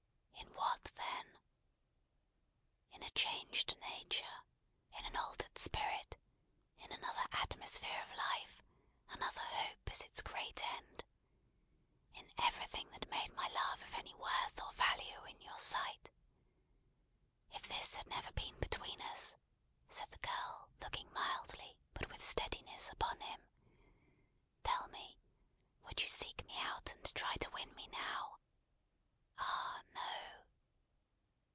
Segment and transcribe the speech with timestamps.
[0.01, 1.37] "In what, then?"
[2.91, 4.43] "In a changed nature;
[4.91, 6.17] in an altered spirit;
[6.77, 8.61] in another atmosphere of life;
[9.09, 11.03] another Hope as its great end.
[12.13, 16.11] In everything that made my love of any worth or value in your sight.
[17.49, 19.35] If this had never been between us,"
[19.89, 23.45] said the girl, looking mildly, but with steadiness, upon him;
[24.63, 25.19] "tell me,
[25.83, 28.37] would you seek me out and try to win me now?
[28.37, 28.37] Ah, no!"